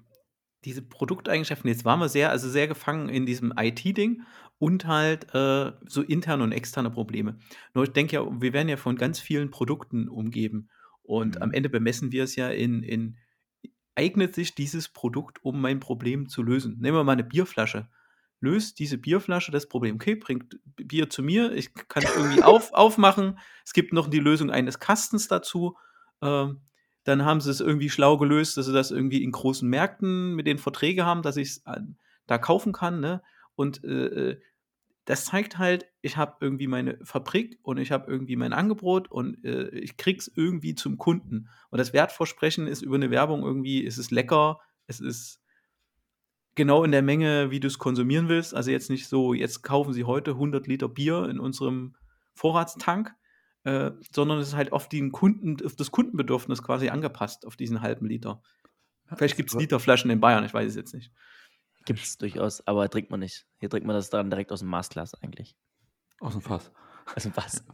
[0.65, 4.23] diese Produkteigenschaften, jetzt waren wir sehr, also sehr gefangen in diesem IT-Ding
[4.57, 7.39] und halt äh, so interne und externe Probleme.
[7.73, 10.69] Nur ich denke ja, wir werden ja von ganz vielen Produkten umgeben.
[11.01, 11.41] Und mhm.
[11.41, 13.17] am Ende bemessen wir es ja in, in,
[13.95, 16.77] eignet sich dieses Produkt, um mein Problem zu lösen?
[16.79, 17.89] Nehmen wir mal eine Bierflasche
[18.41, 19.95] löst diese Bierflasche das Problem.
[19.95, 23.39] Okay, bringt Bier zu mir, ich kann es irgendwie auf, aufmachen.
[23.65, 25.77] Es gibt noch die Lösung eines Kastens dazu.
[26.21, 26.61] Ähm,
[27.03, 30.47] dann haben sie es irgendwie schlau gelöst, dass sie das irgendwie in großen Märkten mit
[30.47, 31.81] den Verträgen haben, dass ich es äh,
[32.27, 32.99] da kaufen kann.
[32.99, 33.21] Ne?
[33.55, 34.41] Und äh, äh,
[35.05, 39.43] das zeigt halt, ich habe irgendwie meine Fabrik und ich habe irgendwie mein Angebot und
[39.43, 41.49] äh, ich krieg's irgendwie zum Kunden.
[41.71, 45.41] Und das Wertversprechen ist über eine Werbung irgendwie, es ist lecker, es ist
[46.59, 48.53] genau in der Menge, wie du es konsumieren willst.
[48.53, 51.95] Also jetzt nicht so, jetzt kaufen sie heute 100 Liter Bier in unserem
[52.35, 53.15] Vorratstank,
[53.63, 57.81] äh, sondern es ist halt auf, den Kunden, auf das Kundenbedürfnis quasi angepasst, auf diesen
[57.81, 58.43] halben Liter.
[59.15, 61.13] Vielleicht gibt es Literflaschen in Bayern, ich weiß es jetzt nicht.
[61.85, 63.47] Gibt es durchaus, aber trinkt man nicht.
[63.59, 65.55] Hier trinkt man das dann direkt aus dem Maßglas eigentlich.
[66.19, 66.71] Aus dem Fass.
[67.15, 67.63] Aus dem Fass.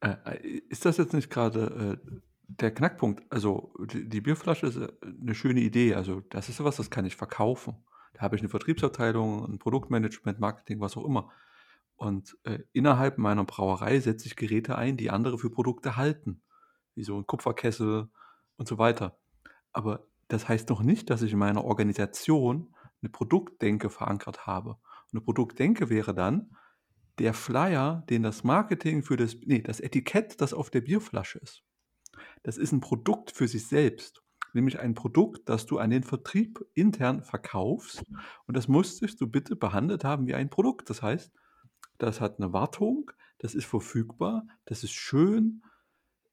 [0.00, 3.24] Äh, äh, ist das jetzt nicht gerade äh, der Knackpunkt?
[3.32, 5.96] Also, die, die, Bierflasche ist äh, eine schöne Idee.
[5.96, 7.74] Also, das ist sowas, das kann ich verkaufen.
[8.18, 11.30] Da habe ich eine Vertriebsabteilung, ein Produktmanagement, Marketing, was auch immer.
[11.94, 16.42] Und äh, innerhalb meiner Brauerei setze ich Geräte ein, die andere für Produkte halten,
[16.96, 18.08] wie so ein Kupferkessel
[18.56, 19.18] und so weiter.
[19.72, 24.78] Aber das heißt noch nicht, dass ich in meiner Organisation eine Produktdenke verankert habe.
[25.12, 26.56] Eine Produktdenke wäre dann
[27.20, 31.62] der Flyer, den das Marketing für das, nee, das Etikett, das auf der Bierflasche ist.
[32.42, 36.64] Das ist ein Produkt für sich selbst nämlich ein Produkt, das du an den Vertrieb
[36.74, 38.02] intern verkaufst.
[38.46, 40.90] Und das musstest du bitte behandelt haben wie ein Produkt.
[40.90, 41.32] Das heißt,
[41.98, 45.62] das hat eine Wartung, das ist verfügbar, das ist schön,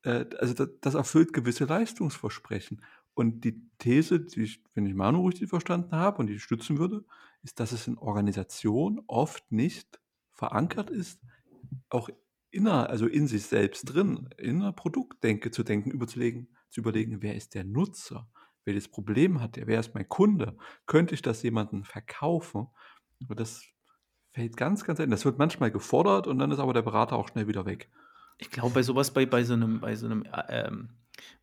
[0.04, 2.82] äh, also das, das, erfüllt gewisse Leistungsversprechen.
[3.14, 6.78] Und die These, die ich, wenn ich Manu richtig verstanden habe und die ich stützen
[6.78, 7.06] würde,
[7.44, 10.00] ist, dass es in Organisationen oft nicht
[10.32, 11.22] verankert ist,
[11.90, 12.10] auch
[12.52, 17.36] inner, also in sich selbst drin, in einer Produktdenke zu denken, überzulegen, zu überlegen, wer
[17.36, 18.28] ist der Nutzer?
[18.66, 19.66] Welches Problem hat der?
[19.66, 20.58] Wer ist mein Kunde?
[20.86, 22.68] Könnte ich das jemandem verkaufen?
[23.24, 23.64] Aber das
[24.34, 25.12] fällt ganz, ganz selten.
[25.12, 27.90] Das wird manchmal gefordert und dann ist aber der Berater auch schnell wieder weg.
[28.38, 30.90] Ich glaube, bei sowas, bei, bei so einem, bei so einem, äh, ähm,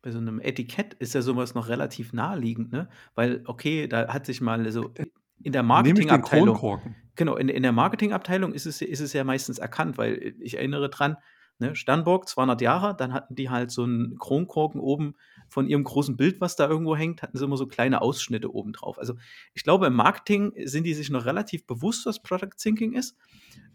[0.03, 2.87] bei so einem Etikett ist ja sowas noch relativ naheliegend, ne?
[3.15, 4.93] Weil, okay, da hat sich mal so
[5.41, 6.79] in der Marketingabteilung.
[7.15, 10.89] Genau, in, in der Marketingabteilung ist es, ist es ja meistens erkannt, weil ich erinnere
[10.89, 11.17] dran,
[11.59, 11.75] Ne?
[11.75, 15.15] Sternburg, 200 Jahre, dann hatten die halt so einen Kronkorken oben
[15.47, 18.73] von ihrem großen Bild, was da irgendwo hängt, hatten sie immer so kleine Ausschnitte oben
[18.73, 18.97] drauf.
[18.97, 19.15] Also
[19.53, 23.15] ich glaube, im Marketing sind die sich noch relativ bewusst, was Product Thinking ist,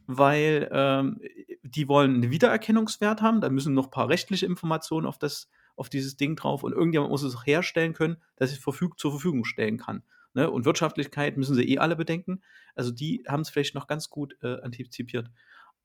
[0.06, 1.20] weil ähm,
[1.62, 5.88] die wollen einen Wiedererkennungswert haben, da müssen noch ein paar rechtliche Informationen auf, das, auf
[5.88, 9.44] dieses Ding drauf und irgendjemand muss es auch herstellen können, dass es verfüg zur Verfügung
[9.44, 10.02] stellen kann.
[10.34, 10.50] Ne?
[10.50, 12.42] Und Wirtschaftlichkeit müssen sie eh alle bedenken.
[12.74, 15.30] Also die haben es vielleicht noch ganz gut äh, antizipiert.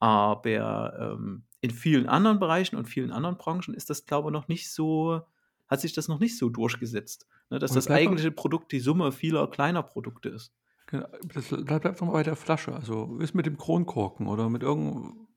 [0.04, 4.50] Aber ähm, in vielen anderen Bereichen und vielen anderen Branchen ist das, glaube ich, noch
[4.50, 5.22] nicht so,
[5.70, 7.26] hat sich das noch nicht so durchgesetzt.
[7.50, 10.54] Ne, dass das eigentliche Produkt die Summe vieler kleiner Produkte ist.
[10.88, 12.76] Genau, das bleibt doch mal bei der Flasche.
[12.76, 15.30] Also ist mit dem Kronkorken oder mit irgendeinem,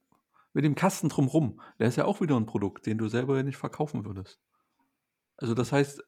[0.52, 1.60] mit dem Kasten drumrum.
[1.78, 4.40] Der ist ja auch wieder ein Produkt, den du selber ja nicht verkaufen würdest.
[5.36, 6.02] Also das heißt,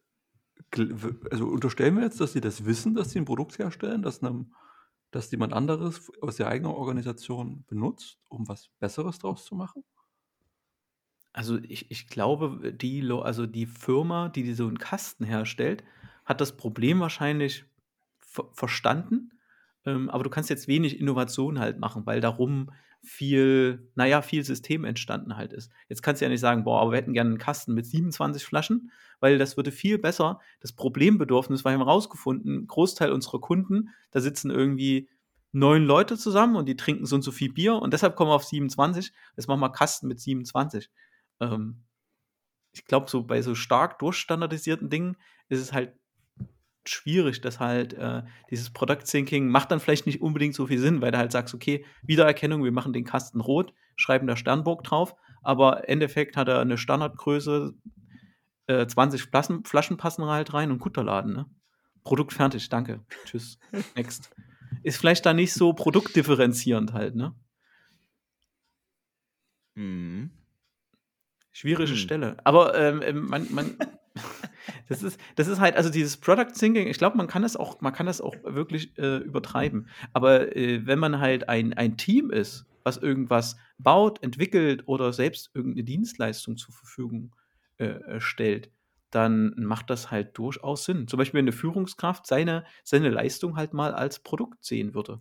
[1.31, 4.53] also unterstellen wir jetzt, dass sie das wissen, dass sie ein Produkt herstellen, das einem
[5.11, 9.85] das jemand anderes aus der eigenen Organisation benutzt, um was Besseres draus zu machen?
[11.33, 15.85] Also ich, ich glaube, die, also die Firma, die, die so einen Kasten herstellt,
[16.25, 17.65] hat das Problem wahrscheinlich
[18.53, 19.31] verstanden.
[19.85, 22.71] Ähm, aber du kannst jetzt wenig Innovation halt machen, weil darum
[23.03, 25.71] viel, naja, viel System entstanden halt ist.
[25.89, 28.45] Jetzt kannst du ja nicht sagen, boah, aber wir hätten gerne einen Kasten mit 27
[28.45, 33.91] Flaschen, weil das würde viel besser das Problembedürfnis, weil wir haben rausgefunden, Großteil unserer Kunden,
[34.11, 35.09] da sitzen irgendwie
[35.53, 38.35] neun Leute zusammen und die trinken so und so viel Bier und deshalb kommen wir
[38.35, 39.13] auf 27.
[39.37, 40.91] Jetzt machen wir Kasten mit 27.
[41.41, 41.85] Ähm,
[42.73, 45.17] ich glaube, so bei so stark durchstandardisierten Dingen
[45.49, 45.98] ist es halt
[46.89, 51.01] schwierig, dass halt äh, dieses Product Thinking macht dann vielleicht nicht unbedingt so viel Sinn,
[51.01, 55.15] weil du halt sagst, okay, Wiedererkennung, wir machen den Kasten rot, schreiben da Sternburg drauf,
[55.43, 57.75] aber im Endeffekt hat er eine Standardgröße,
[58.67, 61.47] äh, 20 Flaschen, Flaschen passen halt rein und Kutterladen, ne?
[62.05, 63.05] Produkt fertig, danke.
[63.25, 63.59] Tschüss.
[63.97, 64.31] Next.
[64.83, 67.35] Ist vielleicht da nicht so produktdifferenzierend halt, ne?
[69.75, 70.31] Mhm.
[71.53, 71.97] Schwierige Hm.
[71.97, 72.37] Stelle.
[72.45, 73.77] Aber ähm, ähm, man, man
[74.89, 77.81] das, ist, das ist halt, also dieses Product Thinking, ich glaube, man kann das auch,
[77.81, 79.89] man kann das auch wirklich äh, übertreiben.
[80.13, 85.51] Aber äh, wenn man halt ein, ein Team ist, was irgendwas baut, entwickelt oder selbst
[85.55, 87.35] irgendeine Dienstleistung zur Verfügung
[87.79, 88.71] äh, äh, stellt,
[89.11, 91.09] dann macht das halt durchaus Sinn.
[91.09, 95.21] Zum Beispiel, wenn eine Führungskraft seine, seine Leistung halt mal als Produkt sehen würde.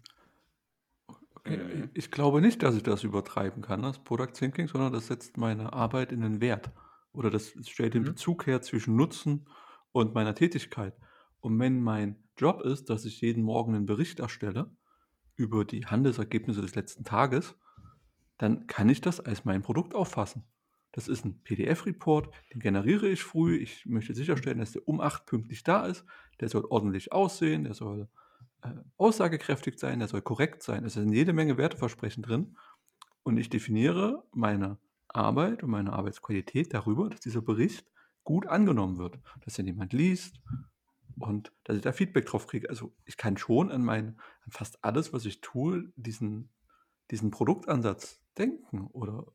[1.94, 5.72] Ich glaube nicht, dass ich das übertreiben kann, das Product Thinking, sondern das setzt meine
[5.72, 6.72] Arbeit in den Wert.
[7.18, 8.08] Oder das stellt den Mhm.
[8.08, 9.48] Bezug her zwischen Nutzen
[9.92, 10.96] und meiner Tätigkeit.
[11.40, 14.72] Und wenn mein Job ist, dass ich jeden Morgen einen Bericht erstelle
[15.36, 17.56] über die Handelsergebnisse des letzten Tages,
[18.38, 20.44] dann kann ich das als mein Produkt auffassen.
[20.92, 23.58] Das ist ein PDF-Report, den generiere ich früh.
[23.58, 26.06] Ich möchte sicherstellen, dass der um 8 pünktlich da ist.
[26.40, 28.10] Der soll ordentlich aussehen, der soll
[28.62, 30.86] äh, aussagekräftig sein, der soll korrekt sein.
[30.86, 32.58] Es sind jede Menge Werteversprechen drin.
[33.24, 34.78] Und ich definiere meine
[35.10, 37.90] Arbeit und meine Arbeitsqualität darüber, dass dieser Bericht
[38.24, 40.42] gut angenommen wird, dass ihn jemand liest
[41.20, 42.70] und dass ich da Feedback drauf kriege.
[42.70, 46.50] Also ich kann schon an, mein, an fast alles, was ich tue, diesen,
[47.12, 48.88] diesen Produktansatz denken.
[48.88, 49.26] Oder,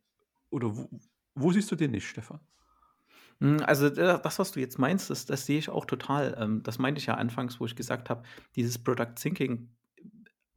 [0.51, 0.89] oder wo,
[1.35, 2.41] wo siehst du den nicht, Stefan?
[3.41, 6.37] Mm, Also das, was du jetzt meinst, das, das sehe ich auch total.
[6.39, 8.23] Ähm, Das meinte ich ja anfangs, wo ich gesagt habe,
[8.57, 9.71] dieses Product Thinking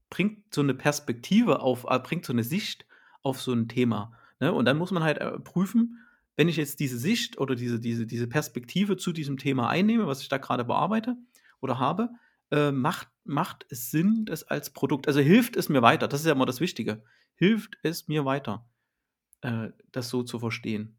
[0.09, 2.85] bringt so eine Perspektive auf, äh, bringt so eine Sicht
[3.23, 4.13] auf so ein Thema.
[4.39, 4.51] Ne?
[4.53, 5.99] Und dann muss man halt äh, prüfen,
[6.35, 10.21] wenn ich jetzt diese Sicht oder diese, diese, diese Perspektive zu diesem Thema einnehme, was
[10.21, 11.15] ich da gerade bearbeite
[11.61, 12.09] oder habe,
[12.51, 16.25] äh, macht, macht es Sinn, das als Produkt, also hilft es mir weiter, das ist
[16.25, 17.03] ja immer das Wichtige,
[17.35, 18.65] hilft es mir weiter,
[19.41, 20.97] äh, das so zu verstehen.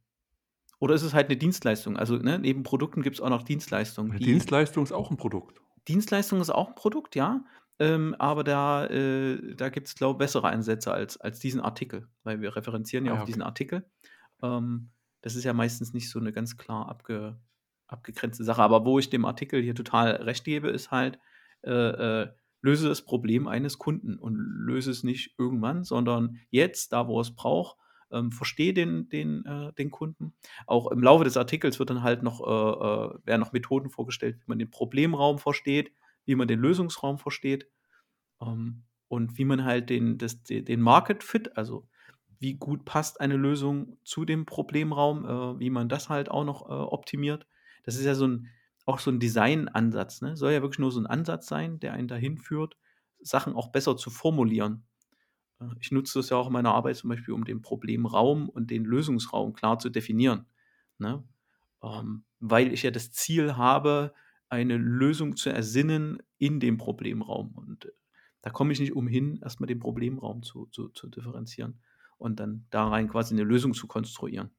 [0.79, 1.97] Oder ist es halt eine Dienstleistung?
[1.97, 4.17] Also ne, neben Produkten gibt es auch noch Dienstleistungen.
[4.19, 5.61] Die- Dienstleistung ist auch ein Produkt.
[5.89, 7.45] Dienstleistung ist auch ein Produkt, ja.
[7.79, 12.09] Ähm, aber da, äh, da gibt es, glaube ich, bessere Ansätze als, als diesen Artikel,
[12.25, 13.27] weil wir referenzieren ja Ah, auf okay.
[13.27, 13.91] diesen Artikel.
[14.43, 14.91] Ähm,
[15.23, 17.39] das ist ja meistens nicht so eine ganz klar abge,
[17.87, 18.63] abgegrenzte Sache.
[18.63, 21.19] Aber wo ich dem Artikel hier total recht gebe, ist halt,
[21.63, 21.71] äh,
[22.23, 27.21] äh, löse das Problem eines Kunden und löse es nicht irgendwann, sondern jetzt, da wo
[27.21, 27.77] es braucht,
[28.11, 30.35] ähm, verstehe den, den, äh, den Kunden.
[30.67, 34.37] Auch im Laufe des Artikels wird dann halt noch, äh, äh, werden noch Methoden vorgestellt,
[34.39, 35.93] wie man den Problemraum versteht,
[36.27, 37.69] wie man den Lösungsraum versteht
[38.41, 41.89] ähm, und wie man halt den, das, de- den Market Fit, also
[42.39, 46.69] wie gut passt eine Lösung zu dem Problemraum, äh, wie man das halt auch noch
[46.69, 47.47] äh, optimiert.
[47.85, 48.49] Das ist ja so ein,
[48.85, 50.23] auch so ein Design-Ansatz.
[50.23, 50.37] Ne?
[50.37, 52.77] Soll ja wirklich nur so ein Ansatz sein, der einen dahin führt,
[53.21, 54.87] Sachen auch besser zu formulieren.
[55.61, 58.71] Äh, Ich nutze das ja auch in meiner Arbeit zum Beispiel, um den Problemraum und
[58.71, 60.47] den Lösungsraum klar zu definieren.
[60.99, 61.25] Ne?
[61.83, 64.15] Ähm, weil ich ja das Ziel habe,
[64.49, 67.53] eine Lösung zu ersinnen in dem Problemraum.
[67.53, 67.93] Und äh,
[68.43, 71.81] da komme ich nicht umhin, erstmal den Problemraum zu, zu, zu differenzieren
[72.19, 74.51] und dann da rein quasi eine Lösung zu konstruieren.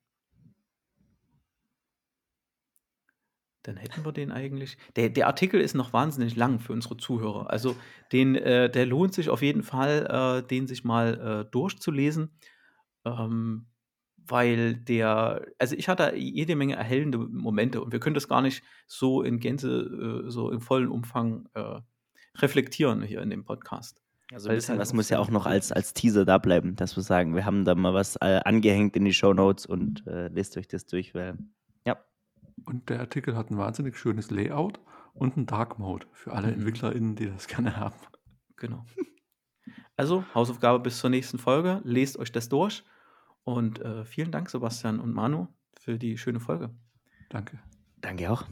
[3.63, 4.78] Dann hätten wir den eigentlich.
[4.95, 7.50] Der, der Artikel ist noch wahnsinnig lang für unsere Zuhörer.
[7.50, 7.76] Also
[8.13, 12.32] den, äh, der lohnt sich auf jeden Fall, äh, den sich mal äh, durchzulesen.
[13.04, 13.67] Ähm,
[14.29, 18.63] weil der, also ich hatte jede Menge erhellende Momente und wir können das gar nicht
[18.87, 21.81] so in Gänze, äh, so im vollen Umfang äh,
[22.37, 24.01] reflektieren hier in dem Podcast.
[24.33, 26.95] Also ein bisschen halt was muss ja auch noch als, als Teaser da bleiben, dass
[26.97, 30.27] wir sagen, wir haben da mal was äh, angehängt in die Show Notes und äh,
[30.27, 31.37] lest euch das durch, weil
[31.85, 31.97] ja,
[32.65, 34.81] Und der Artikel hat ein wahnsinnig schönes Layout
[35.13, 36.53] und einen Dark Mode für alle Mhm.
[36.55, 37.95] EntwicklerInnen, die das gerne haben.
[38.57, 38.85] Genau.
[39.95, 41.81] Also, Hausaufgabe bis zur nächsten Folge.
[41.83, 42.83] Lest euch das durch.
[43.47, 45.47] Und äh, vielen Dank, Sebastian und Manu,
[45.79, 46.69] für die schöne Folge.
[47.29, 47.60] Danke.
[48.01, 48.43] danke auch.